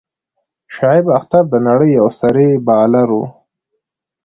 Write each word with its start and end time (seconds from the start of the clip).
شعیب 0.73 1.05
اختر 1.17 1.43
د 1.49 1.55
نړۍ 1.67 1.89
یو 1.99 2.07
سريع 2.19 2.53
بالر 2.67 3.07
وو. 3.15 3.25